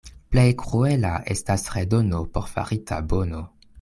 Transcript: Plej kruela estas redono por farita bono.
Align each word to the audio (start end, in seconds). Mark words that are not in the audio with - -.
Plej 0.35 0.45
kruela 0.61 1.11
estas 1.35 1.67
redono 1.75 2.23
por 2.39 2.49
farita 2.55 2.99
bono. 3.13 3.45